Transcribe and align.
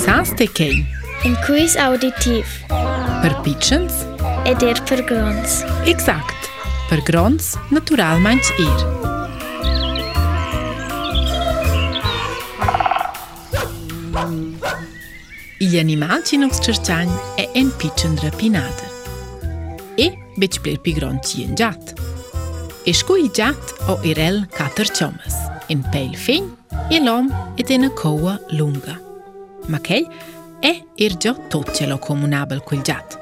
Sans 0.00 0.30
të 0.36 0.46
kej 0.58 0.74
Në 1.24 1.30
kujs 1.46 1.74
auditiv 1.80 2.48
Për 3.22 3.34
pichens 3.44 4.00
E 4.50 4.54
dirë 4.60 4.82
për 4.88 5.02
grons 5.10 5.58
Exakt 5.90 6.48
Për 6.90 7.02
grons, 7.08 7.52
natural 7.74 8.20
man 8.24 8.40
që 8.44 8.56
ir 8.66 8.82
I 15.64 15.80
animal 15.80 16.20
që 16.28 16.42
nuk 16.42 16.56
së 16.58 16.66
qërqan 16.68 17.14
E 17.42 17.46
në 17.60 17.78
pichën 17.84 18.18
rëpinatër 18.26 19.80
E 20.04 20.10
beq 20.42 20.58
për 20.66 20.80
pigron 20.86 21.22
që 21.24 21.44
jenë 21.44 21.60
gjatë 21.62 22.10
E 22.84 22.92
shku 22.98 23.20
i 23.22 23.30
gjatë 23.38 23.78
o 23.88 23.94
i 24.04 24.12
rel 24.18 24.42
katër 24.58 24.90
qomës, 24.98 25.38
në 25.70 25.86
pejlë 25.94 26.20
finjë, 26.26 26.82
i 26.92 27.00
lomë 27.00 27.40
e 27.56 27.64
të 27.64 27.78
në 27.80 27.88
koha 27.98 28.34
lunga. 28.60 28.98
Mackay 29.68 30.06
e 30.62 30.74
irgia 30.96 31.34
totgelo 31.50 31.98
comunabel 31.98 32.60
quel 32.60 32.82
giat. 32.82 33.16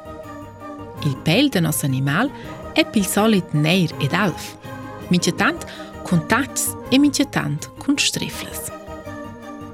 Il 1.04 1.16
pel 1.22 1.48
de 1.48 1.60
nos 1.60 1.82
animal 1.82 2.30
è 2.74 2.84
pil 2.84 3.06
solid 3.06 3.44
neir 3.52 3.90
ed 4.02 4.12
alf, 4.14 4.54
mincetant 5.10 5.66
cun 6.06 6.24
tats 6.26 6.70
e 6.90 6.98
mincetant 6.98 7.70
cun 7.78 7.98
strefles. 7.98 8.70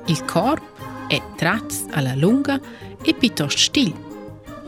Il 0.06 0.24
corp 0.24 0.62
è 1.08 1.20
trats 1.36 1.84
alla 1.92 2.14
lunga 2.14 2.60
e 3.02 3.14
pitost 3.14 3.58
stil, 3.58 3.94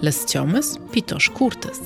las 0.01 0.25
ciomas 0.27 0.79
pitost 0.91 1.33
curtas. 1.33 1.81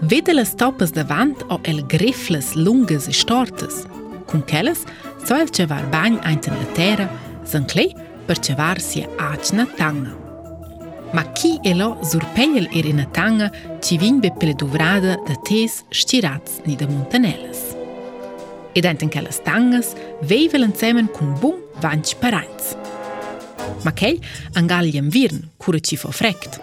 Vede 0.00 0.34
las 0.34 0.54
topas 0.56 0.92
davant 0.92 1.42
o 1.48 1.58
el 1.64 1.80
grefles 1.88 2.54
lungas 2.54 3.08
e 3.08 3.12
stortas, 3.16 3.86
cun 4.28 4.42
quellas 4.42 4.84
soel 5.24 5.48
cevar 5.50 5.88
bagn 5.90 6.18
einten 6.24 6.54
la 6.56 6.68
terra, 6.76 7.08
san 7.44 7.64
clei, 7.64 7.94
për 8.28 8.40
që 8.42 8.56
varë 8.58 8.82
si 8.82 9.02
aqë 9.22 9.56
në 9.60 9.66
tangë. 9.78 10.12
Ma 11.14 11.22
ki 11.38 11.52
e 11.64 11.72
lo 11.78 11.92
zurpenjel 12.04 12.66
eri 12.76 12.92
në 12.98 13.06
tangë 13.14 13.48
që 13.86 13.98
vinjë 14.02 14.22
be 14.24 14.32
pële 14.40 14.56
duvradë 14.60 15.14
dhe 15.28 15.36
tesë 15.46 15.86
shqiratës 16.00 16.60
një 16.66 16.78
dhe 16.80 16.88
mund 16.90 17.06
të 17.12 17.20
nëllës. 17.22 17.62
E 18.76 18.82
dajnë 18.84 19.00
të 19.00 19.08
nkelës 19.08 19.38
tangës, 19.46 19.94
vejve 20.28 20.60
lëncemen 20.60 21.08
kun 21.16 21.30
bum 21.40 21.62
vanqë 21.84 22.18
parajtës. 22.20 22.74
Ma 23.86 23.92
kej, 23.98 24.18
angallë 24.58 24.96
jem 24.98 25.08
virën, 25.14 25.40
kure 25.62 25.80
që 25.80 25.98
fo 26.00 26.10
frektë. 26.14 26.60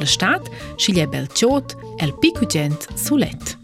Lë 0.00 0.10
shtatë, 0.10 0.52
shilje 0.82 1.06
bel 1.14 1.30
qotë, 1.30 1.78
el 2.02 2.12
piku 2.22 2.50
gjendë 2.50 2.98
su 3.00 3.16
letë. 3.20 3.56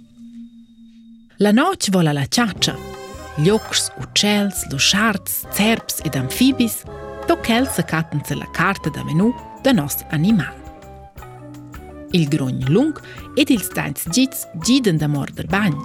La 1.42 1.50
noq 1.56 1.88
vola 1.94 2.12
la 2.14 2.24
qaqa, 2.28 2.74
ljokës, 3.42 3.86
uqels, 4.04 4.66
lusharts, 4.72 5.40
cerps 5.56 6.02
i 6.04 6.12
damfibis, 6.12 6.82
toquel 7.26 7.66
sacatense 7.68 8.34
la 8.34 8.44
carta 8.50 8.88
da 8.88 9.02
menu 9.04 9.34
da 9.62 9.72
nost 9.72 10.04
animal. 10.10 10.54
Il 12.10 12.28
grogn 12.28 12.64
lung 12.68 13.00
ed 13.34 13.48
il 13.50 13.62
stanz 13.62 14.06
gits 14.10 14.46
giden 14.64 14.96
da 14.98 15.06
mor 15.06 15.30
del 15.30 15.46
bagn. 15.46 15.76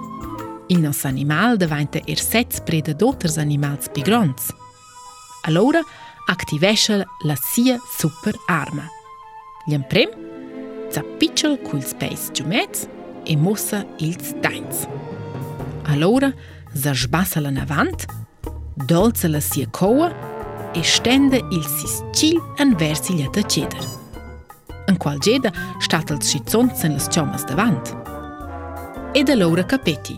Il 0.68 0.80
nos 0.80 1.04
animal 1.04 1.56
davante 1.56 2.02
er 2.06 2.18
sets 2.18 2.60
preda 2.64 2.92
d'otters 2.92 3.36
animals 3.36 3.88
pigrons. 3.92 4.50
Allora 5.42 5.80
activesce 6.26 7.04
la 7.24 7.34
sia 7.36 7.78
super 7.98 8.34
arma. 8.48 8.86
L'emprem 9.68 10.10
zappiccel 10.90 11.58
cul 11.62 11.82
speis 11.84 12.30
giumets 12.32 12.88
e 13.24 13.36
mossa 13.36 13.86
il 13.98 14.16
stanz. 14.22 14.88
Allora 15.84 16.32
zasbassa 16.74 17.38
la 17.40 17.50
navant, 17.50 18.04
dolce 18.74 19.28
la 19.28 19.40
sia 19.40 19.66
coa 19.70 20.10
e 20.10 20.25
e 20.76 20.82
stende 20.82 21.40
il 21.50 21.64
siscil 21.64 22.38
en 22.58 22.74
versilia 22.76 23.28
da 23.32 23.42
ceder. 23.42 23.80
En 24.86 24.98
qual 24.98 25.18
geda 25.24 25.50
stat 25.80 26.10
als 26.10 26.28
schizzons 26.28 26.82
en 26.82 26.92
las 26.92 27.08
ciomas 27.08 27.46
davant. 27.46 27.94
Ed 29.14 29.28
allora 29.30 29.64
capeti. 29.64 30.16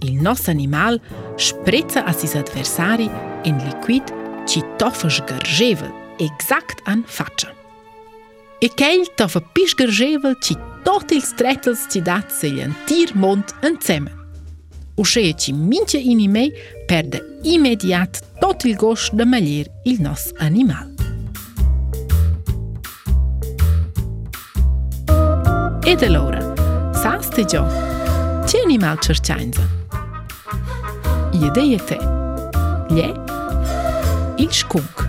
Il 0.00 0.20
nos 0.22 0.48
animal 0.48 1.00
sprezza 1.36 2.04
a 2.04 2.12
sis 2.12 2.34
adversari 2.34 3.08
en 3.44 3.56
liquid 3.64 4.12
ci 4.46 4.62
toffa 4.76 5.08
sgargevel, 5.10 5.90
exact 6.18 6.82
an 6.84 7.02
faccia. 7.06 7.54
E 8.60 8.68
quel 8.68 9.08
toffa 9.14 9.40
pis 9.56 9.72
sgargevel 9.72 10.36
ci 10.42 10.56
tot 10.84 11.10
ils 11.10 11.32
trettels 11.36 11.86
ci 11.90 12.02
dat 12.02 12.30
se 12.30 12.52
tir 12.86 13.10
mond 13.16 13.54
en 13.60 13.76
zemen. 13.82 14.14
Usche 14.96 15.34
ci 15.36 15.52
mince 15.52 15.98
inimei 15.98 16.52
perde 16.86 17.20
imediat 17.42 18.20
tot 18.40 18.64
il 18.64 18.76
gosh 18.76 19.10
de 19.12 19.24
malir 19.24 19.66
il 19.84 20.00
nos 20.02 20.32
animal. 20.40 20.88
E 25.86 25.94
allora, 26.04 26.40
lorë, 26.40 26.40
sa 26.98 27.12
së 27.22 27.32
të 27.36 27.44
gjohë, 27.52 27.84
që 28.50 28.62
një 28.70 28.78
malë 28.82 29.04
qërçajnëzë? 29.06 29.68
Jë 31.46 31.82
dhe 32.90 34.46
jë 34.46 35.05